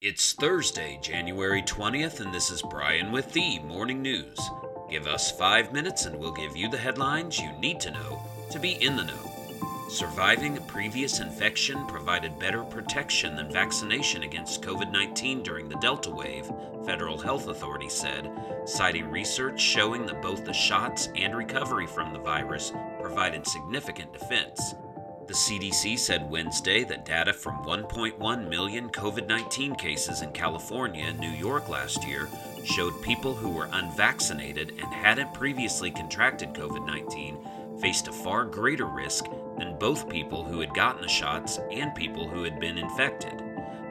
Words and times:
It's 0.00 0.32
Thursday, 0.32 0.96
January 1.02 1.60
20th, 1.60 2.20
and 2.20 2.32
this 2.32 2.52
is 2.52 2.62
Brian 2.62 3.10
with 3.10 3.32
the 3.32 3.58
Morning 3.58 4.00
News. 4.00 4.38
Give 4.88 5.08
us 5.08 5.32
five 5.32 5.72
minutes 5.72 6.06
and 6.06 6.16
we'll 6.16 6.30
give 6.30 6.56
you 6.56 6.70
the 6.70 6.78
headlines 6.78 7.40
you 7.40 7.50
need 7.58 7.80
to 7.80 7.90
know 7.90 8.22
to 8.52 8.60
be 8.60 8.74
in 8.74 8.94
the 8.94 9.02
know. 9.02 9.88
Surviving 9.88 10.56
a 10.56 10.60
previous 10.60 11.18
infection 11.18 11.84
provided 11.88 12.38
better 12.38 12.62
protection 12.62 13.34
than 13.34 13.50
vaccination 13.50 14.22
against 14.22 14.62
COVID 14.62 14.92
19 14.92 15.42
during 15.42 15.68
the 15.68 15.78
Delta 15.78 16.10
wave, 16.10 16.48
federal 16.86 17.18
health 17.18 17.48
authorities 17.48 17.92
said, 17.92 18.30
citing 18.66 19.10
research 19.10 19.60
showing 19.60 20.06
that 20.06 20.22
both 20.22 20.44
the 20.44 20.52
shots 20.52 21.08
and 21.16 21.36
recovery 21.36 21.88
from 21.88 22.12
the 22.12 22.20
virus 22.20 22.70
provided 23.00 23.44
significant 23.44 24.12
defense. 24.12 24.76
The 25.28 25.34
CDC 25.34 25.98
said 25.98 26.30
Wednesday 26.30 26.84
that 26.84 27.04
data 27.04 27.34
from 27.34 27.62
1.1 27.62 28.48
million 28.48 28.88
COVID 28.88 29.28
19 29.28 29.74
cases 29.74 30.22
in 30.22 30.32
California 30.32 31.04
and 31.04 31.20
New 31.20 31.28
York 31.28 31.68
last 31.68 32.02
year 32.08 32.30
showed 32.64 33.02
people 33.02 33.34
who 33.34 33.50
were 33.50 33.68
unvaccinated 33.72 34.70
and 34.70 34.94
hadn't 34.94 35.34
previously 35.34 35.90
contracted 35.90 36.54
COVID 36.54 36.86
19 36.86 37.78
faced 37.78 38.08
a 38.08 38.12
far 38.12 38.46
greater 38.46 38.86
risk 38.86 39.26
than 39.58 39.78
both 39.78 40.08
people 40.08 40.44
who 40.44 40.60
had 40.60 40.72
gotten 40.72 41.02
the 41.02 41.08
shots 41.08 41.58
and 41.70 41.94
people 41.94 42.26
who 42.26 42.42
had 42.42 42.58
been 42.58 42.78
infected. 42.78 43.38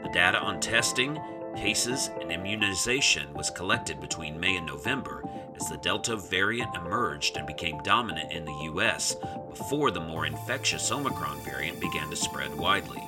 The 0.02 0.10
data 0.12 0.40
on 0.40 0.60
testing, 0.60 1.20
cases, 1.58 2.10
and 2.22 2.32
immunization 2.32 3.34
was 3.34 3.50
collected 3.50 4.00
between 4.00 4.40
May 4.40 4.56
and 4.58 4.66
November 4.66 5.24
as 5.56 5.68
the 5.68 5.78
Delta 5.78 6.16
variant 6.16 6.76
emerged 6.76 7.36
and 7.36 7.46
became 7.46 7.82
dominant 7.84 8.32
in 8.32 8.46
the 8.46 8.70
US 8.72 9.16
before 9.50 9.92
the 9.92 10.00
more 10.00 10.26
infectious 10.26 10.92
Omicron 10.92 11.40
variant 11.42 11.80
began 11.80 12.10
to 12.10 12.16
spread 12.16 12.56
widely. 12.56 13.02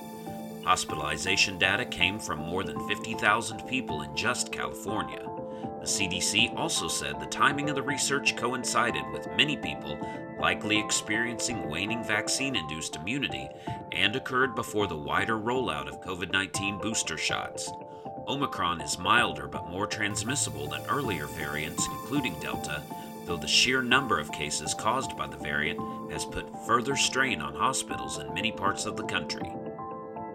Hospitalization 0.64 1.58
data 1.58 1.86
came 1.86 2.20
from 2.20 2.40
more 2.40 2.64
than 2.64 2.88
50,000 2.88 3.66
people 3.68 4.02
in 4.02 4.16
just 4.16 4.52
California. 4.52 5.26
The 5.80 5.86
CDC 5.86 6.56
also 6.58 6.88
said 6.88 7.20
the 7.20 7.26
timing 7.28 7.70
of 7.70 7.76
the 7.76 7.82
research 7.82 8.36
coincided 8.36 9.04
with 9.14 9.36
many 9.38 9.56
people 9.56 9.98
likely 10.40 10.80
experiencing 10.80 11.70
waning 11.70 12.04
vaccine 12.04 12.56
induced 12.56 12.96
immunity 12.96 13.48
and 13.92 14.16
occurred 14.16 14.56
before 14.56 14.88
the 14.88 14.98
wider 14.98 15.38
rollout 15.38 15.88
of 15.88 16.02
COVID 16.02 16.32
19 16.32 16.80
booster 16.80 17.18
shots. 17.18 17.72
Omicron 18.30 18.80
is 18.82 19.00
milder 19.00 19.48
but 19.48 19.72
more 19.72 19.88
transmissible 19.88 20.68
than 20.68 20.86
earlier 20.86 21.26
variants, 21.26 21.88
including 21.88 22.40
Delta, 22.40 22.84
though 23.26 23.38
the 23.38 23.48
sheer 23.48 23.82
number 23.82 24.20
of 24.20 24.32
cases 24.32 24.76
caused 24.76 25.18
by 25.18 25.26
the 25.26 25.38
variant 25.38 25.80
has 26.12 26.26
put 26.26 26.48
further 26.68 26.96
strain 26.96 27.42
on 27.42 27.56
hospitals 27.56 28.20
in 28.20 28.32
many 28.36 28.52
parts 28.52 28.86
of 28.86 28.96
the 28.96 29.04
country. 29.04 29.52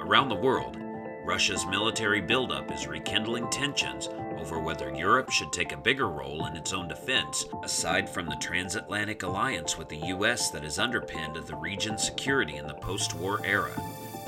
Around 0.00 0.28
the 0.28 0.34
world, 0.34 0.76
Russia's 1.24 1.64
military 1.66 2.20
buildup 2.20 2.72
is 2.72 2.88
rekindling 2.88 3.48
tensions 3.50 4.08
over 4.38 4.58
whether 4.58 4.92
Europe 4.92 5.30
should 5.30 5.52
take 5.52 5.70
a 5.70 5.76
bigger 5.76 6.08
role 6.08 6.46
in 6.46 6.56
its 6.56 6.72
own 6.72 6.88
defense, 6.88 7.46
aside 7.62 8.10
from 8.10 8.26
the 8.26 8.36
transatlantic 8.40 9.22
alliance 9.22 9.78
with 9.78 9.88
the 9.88 10.08
U.S. 10.08 10.50
that 10.50 10.64
has 10.64 10.80
underpinned 10.80 11.36
the 11.36 11.56
region's 11.56 12.02
security 12.02 12.56
in 12.56 12.66
the 12.66 12.74
post 12.74 13.14
war 13.14 13.40
era 13.44 13.70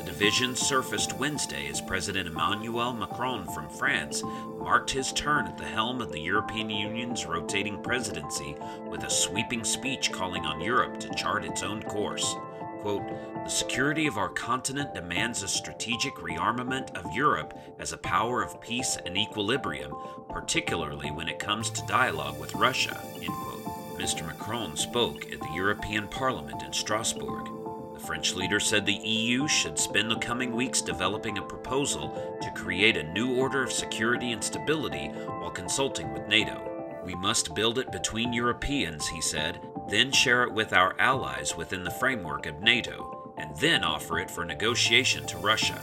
division 0.06 0.54
surfaced 0.54 1.12
Wednesday 1.18 1.68
as 1.68 1.80
President 1.80 2.28
Emmanuel 2.28 2.94
Macron 2.94 3.44
from 3.52 3.68
France 3.68 4.22
marked 4.56 4.90
his 4.90 5.12
turn 5.12 5.46
at 5.46 5.58
the 5.58 5.64
helm 5.64 6.00
of 6.00 6.12
the 6.12 6.20
European 6.20 6.70
Union's 6.70 7.26
rotating 7.26 7.82
presidency 7.82 8.56
with 8.86 9.02
a 9.02 9.10
sweeping 9.10 9.64
speech 9.64 10.12
calling 10.12 10.46
on 10.46 10.60
Europe 10.60 10.98
to 11.00 11.14
chart 11.14 11.44
its 11.44 11.62
own 11.62 11.82
course. 11.82 12.34
Quote, 12.80 13.02
the 13.44 13.48
security 13.50 14.06
of 14.06 14.16
our 14.16 14.28
continent 14.28 14.94
demands 14.94 15.42
a 15.42 15.48
strategic 15.48 16.14
rearmament 16.14 16.96
of 16.96 17.12
Europe 17.12 17.58
as 17.80 17.92
a 17.92 17.98
power 17.98 18.42
of 18.42 18.60
peace 18.60 18.96
and 19.04 19.18
equilibrium, 19.18 19.92
particularly 20.30 21.10
when 21.10 21.28
it 21.28 21.40
comes 21.40 21.68
to 21.70 21.86
dialogue 21.86 22.38
with 22.38 22.54
Russia. 22.54 23.00
End 23.16 23.26
quote. 23.26 23.98
Mr. 23.98 24.24
Macron 24.24 24.76
spoke 24.76 25.32
at 25.32 25.40
the 25.40 25.52
European 25.54 26.06
Parliament 26.06 26.62
in 26.62 26.72
Strasbourg. 26.72 27.55
The 27.96 28.06
French 28.06 28.34
leader 28.34 28.60
said 28.60 28.84
the 28.84 28.92
EU 28.92 29.48
should 29.48 29.78
spend 29.78 30.10
the 30.10 30.16
coming 30.16 30.54
weeks 30.54 30.82
developing 30.82 31.38
a 31.38 31.42
proposal 31.42 32.38
to 32.42 32.50
create 32.50 32.98
a 32.98 33.10
new 33.14 33.34
order 33.36 33.62
of 33.62 33.72
security 33.72 34.32
and 34.32 34.44
stability 34.44 35.06
while 35.06 35.50
consulting 35.50 36.12
with 36.12 36.28
NATO. 36.28 36.60
We 37.06 37.14
must 37.14 37.54
build 37.54 37.78
it 37.78 37.90
between 37.90 38.34
Europeans, 38.34 39.08
he 39.08 39.22
said, 39.22 39.60
then 39.88 40.12
share 40.12 40.42
it 40.42 40.52
with 40.52 40.74
our 40.74 40.94
allies 40.98 41.56
within 41.56 41.84
the 41.84 41.90
framework 41.90 42.44
of 42.44 42.60
NATO, 42.60 43.32
and 43.38 43.56
then 43.56 43.82
offer 43.82 44.18
it 44.18 44.30
for 44.30 44.44
negotiation 44.44 45.24
to 45.28 45.38
Russia. 45.38 45.80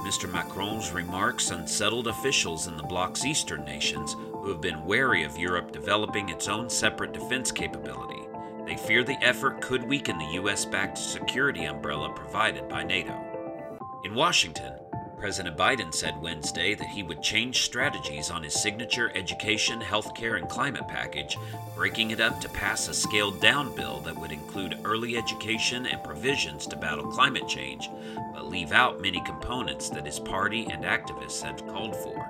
Mr. 0.00 0.30
Macron's 0.30 0.92
remarks 0.92 1.52
unsettled 1.52 2.06
officials 2.06 2.66
in 2.66 2.76
the 2.76 2.82
bloc's 2.82 3.24
eastern 3.24 3.64
nations 3.64 4.12
who 4.12 4.50
have 4.50 4.60
been 4.60 4.84
wary 4.84 5.24
of 5.24 5.38
Europe 5.38 5.72
developing 5.72 6.28
its 6.28 6.48
own 6.48 6.68
separate 6.68 7.14
defense 7.14 7.50
capability. 7.50 8.25
They 8.66 8.76
fear 8.76 9.04
the 9.04 9.22
effort 9.22 9.60
could 9.60 9.84
weaken 9.84 10.18
the 10.18 10.32
U.S. 10.34 10.64
backed 10.64 10.98
security 10.98 11.66
umbrella 11.66 12.10
provided 12.10 12.68
by 12.68 12.82
NATO. 12.82 13.14
In 14.04 14.12
Washington, 14.12 14.74
President 15.18 15.56
Biden 15.56 15.94
said 15.94 16.20
Wednesday 16.20 16.74
that 16.74 16.88
he 16.88 17.04
would 17.04 17.22
change 17.22 17.62
strategies 17.62 18.30
on 18.30 18.42
his 18.42 18.60
signature 18.60 19.12
education, 19.14 19.80
healthcare, 19.80 20.36
and 20.36 20.48
climate 20.48 20.86
package, 20.88 21.38
breaking 21.76 22.10
it 22.10 22.20
up 22.20 22.40
to 22.40 22.48
pass 22.48 22.88
a 22.88 22.94
scaled 22.94 23.40
down 23.40 23.74
bill 23.74 24.00
that 24.00 24.18
would 24.18 24.32
include 24.32 24.78
early 24.84 25.16
education 25.16 25.86
and 25.86 26.02
provisions 26.02 26.66
to 26.66 26.76
battle 26.76 27.06
climate 27.06 27.48
change, 27.48 27.88
but 28.34 28.50
leave 28.50 28.72
out 28.72 29.00
many 29.00 29.22
components 29.24 29.88
that 29.90 30.06
his 30.06 30.18
party 30.18 30.66
and 30.70 30.84
activists 30.84 31.42
have 31.42 31.66
called 31.68 31.96
for. 31.96 32.28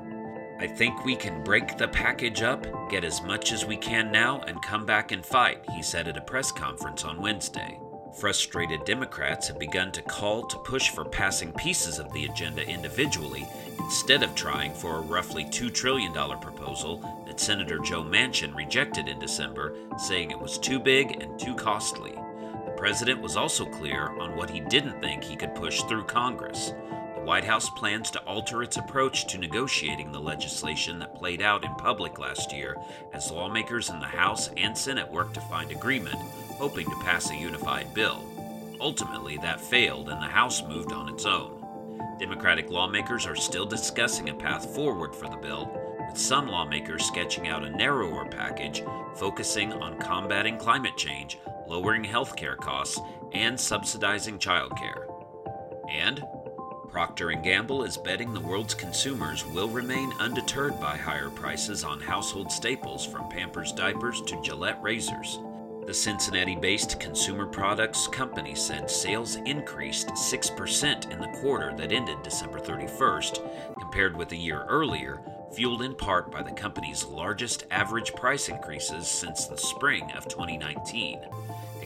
I 0.58 0.66
think 0.66 1.04
we 1.04 1.16
can 1.16 1.44
break 1.44 1.76
the 1.76 1.88
package 1.88 2.40
up, 2.42 2.66
get 2.88 3.04
as 3.04 3.20
much 3.22 3.52
as 3.52 3.66
we 3.66 3.76
can 3.76 4.10
now, 4.10 4.40
and 4.46 4.62
come 4.62 4.86
back 4.86 5.12
and 5.12 5.24
fight, 5.24 5.62
he 5.74 5.82
said 5.82 6.08
at 6.08 6.16
a 6.16 6.22
press 6.22 6.50
conference 6.50 7.04
on 7.04 7.20
Wednesday. 7.20 7.78
Frustrated 8.18 8.86
Democrats 8.86 9.48
have 9.48 9.58
begun 9.58 9.92
to 9.92 10.00
call 10.00 10.46
to 10.46 10.56
push 10.60 10.88
for 10.88 11.04
passing 11.04 11.52
pieces 11.52 11.98
of 11.98 12.10
the 12.14 12.24
agenda 12.24 12.66
individually 12.66 13.46
instead 13.78 14.22
of 14.22 14.34
trying 14.34 14.72
for 14.72 14.96
a 14.96 15.02
roughly 15.02 15.44
$2 15.44 15.72
trillion 15.74 16.12
proposal 16.12 17.22
that 17.26 17.38
Senator 17.38 17.78
Joe 17.78 18.02
Manchin 18.02 18.56
rejected 18.56 19.08
in 19.08 19.18
December, 19.18 19.76
saying 19.98 20.30
it 20.30 20.40
was 20.40 20.56
too 20.56 20.80
big 20.80 21.22
and 21.22 21.38
too 21.38 21.54
costly. 21.54 22.12
The 22.12 22.74
president 22.78 23.20
was 23.20 23.36
also 23.36 23.66
clear 23.66 24.08
on 24.18 24.34
what 24.34 24.48
he 24.48 24.60
didn't 24.60 25.02
think 25.02 25.22
he 25.22 25.36
could 25.36 25.54
push 25.54 25.82
through 25.82 26.04
Congress. 26.04 26.72
White 27.26 27.42
House 27.42 27.68
plans 27.68 28.08
to 28.12 28.20
alter 28.20 28.62
its 28.62 28.76
approach 28.76 29.26
to 29.26 29.36
negotiating 29.36 30.12
the 30.12 30.20
legislation 30.20 31.00
that 31.00 31.16
played 31.16 31.42
out 31.42 31.64
in 31.64 31.74
public 31.74 32.20
last 32.20 32.52
year 32.52 32.76
as 33.12 33.32
lawmakers 33.32 33.90
in 33.90 33.98
the 33.98 34.06
House 34.06 34.48
and 34.56 34.78
Senate 34.78 35.10
worked 35.10 35.34
to 35.34 35.40
find 35.40 35.72
agreement, 35.72 36.14
hoping 36.50 36.88
to 36.88 36.96
pass 37.00 37.28
a 37.28 37.34
unified 37.34 37.92
bill. 37.94 38.24
Ultimately, 38.80 39.38
that 39.38 39.60
failed 39.60 40.08
and 40.08 40.22
the 40.22 40.26
House 40.26 40.62
moved 40.62 40.92
on 40.92 41.08
its 41.08 41.26
own. 41.26 41.66
Democratic 42.20 42.70
lawmakers 42.70 43.26
are 43.26 43.34
still 43.34 43.66
discussing 43.66 44.28
a 44.28 44.34
path 44.34 44.72
forward 44.72 45.12
for 45.12 45.28
the 45.28 45.36
bill, 45.36 45.68
with 46.08 46.16
some 46.16 46.46
lawmakers 46.46 47.04
sketching 47.04 47.48
out 47.48 47.64
a 47.64 47.76
narrower 47.76 48.24
package 48.26 48.84
focusing 49.16 49.72
on 49.72 49.98
combating 49.98 50.58
climate 50.58 50.96
change, 50.96 51.38
lowering 51.66 52.04
health 52.04 52.36
care 52.36 52.54
costs, 52.54 53.00
and 53.32 53.58
subsidizing 53.58 54.38
childcare. 54.38 55.12
And 55.90 56.22
Procter 56.96 57.30
& 57.32 57.42
Gamble 57.42 57.84
is 57.84 57.98
betting 57.98 58.32
the 58.32 58.40
world's 58.40 58.72
consumers 58.72 59.44
will 59.44 59.68
remain 59.68 60.14
undeterred 60.18 60.80
by 60.80 60.96
higher 60.96 61.28
prices 61.28 61.84
on 61.84 62.00
household 62.00 62.50
staples 62.50 63.04
from 63.04 63.28
Pampers 63.28 63.70
diapers 63.70 64.22
to 64.22 64.40
Gillette 64.40 64.82
razors. 64.82 65.38
The 65.86 65.92
Cincinnati-based 65.92 66.98
consumer 66.98 67.44
products 67.44 68.08
company 68.08 68.54
said 68.54 68.90
sales 68.90 69.36
increased 69.44 70.08
6% 70.08 71.10
in 71.12 71.20
the 71.20 71.38
quarter 71.38 71.76
that 71.76 71.92
ended 71.92 72.22
December 72.22 72.60
31st 72.60 73.76
compared 73.78 74.16
with 74.16 74.32
a 74.32 74.36
year 74.36 74.64
earlier, 74.66 75.20
fueled 75.54 75.82
in 75.82 75.94
part 75.94 76.30
by 76.30 76.42
the 76.42 76.50
company's 76.50 77.04
largest 77.04 77.66
average 77.70 78.14
price 78.14 78.48
increases 78.48 79.06
since 79.06 79.44
the 79.44 79.58
spring 79.58 80.10
of 80.12 80.28
2019. 80.28 81.20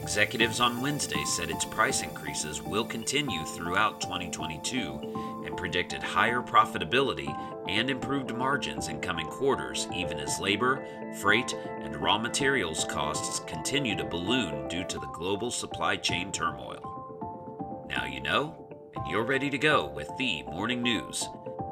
Executives 0.01 0.59
on 0.59 0.81
Wednesday 0.81 1.23
said 1.25 1.51
its 1.51 1.63
price 1.63 2.01
increases 2.01 2.61
will 2.61 2.83
continue 2.83 3.45
throughout 3.45 4.01
2022 4.01 5.43
and 5.45 5.55
predicted 5.55 6.01
higher 6.01 6.41
profitability 6.41 7.29
and 7.69 7.89
improved 7.89 8.35
margins 8.35 8.87
in 8.87 8.99
coming 8.99 9.27
quarters, 9.27 9.87
even 9.95 10.19
as 10.19 10.39
labor, 10.39 10.83
freight, 11.21 11.53
and 11.81 11.95
raw 11.97 12.17
materials 12.17 12.83
costs 12.85 13.39
continue 13.41 13.95
to 13.95 14.03
balloon 14.03 14.67
due 14.67 14.83
to 14.85 14.97
the 14.97 15.07
global 15.07 15.51
supply 15.51 15.95
chain 15.95 16.31
turmoil. 16.31 17.85
Now 17.87 18.05
you 18.05 18.21
know, 18.21 18.55
and 18.95 19.07
you're 19.07 19.23
ready 19.23 19.51
to 19.51 19.57
go 19.57 19.85
with 19.85 20.09
the 20.17 20.41
morning 20.43 20.81
news. 20.81 21.27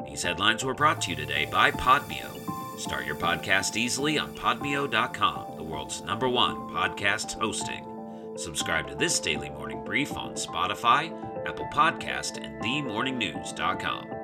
These 0.07 0.23
headlines 0.23 0.63
were 0.63 0.75
brought 0.75 1.01
to 1.01 1.09
you 1.09 1.15
today 1.15 1.47
by 1.51 1.71
Podmeo. 1.71 2.79
Start 2.79 3.05
your 3.05 3.15
podcast 3.15 3.75
easily 3.75 4.19
on 4.19 4.35
podmeo.com, 4.35 5.57
the 5.57 5.63
world's 5.63 6.01
number 6.01 6.29
one 6.29 6.55
podcast 6.69 7.37
hosting. 7.39 7.98
Subscribe 8.39 8.87
to 8.87 8.95
this 8.95 9.19
daily 9.19 9.49
morning 9.49 9.83
brief 9.83 10.15
on 10.15 10.33
Spotify, 10.35 11.11
Apple 11.45 11.67
Podcast, 11.73 12.41
and 12.41 12.57
themorningnews.com. 12.61 14.18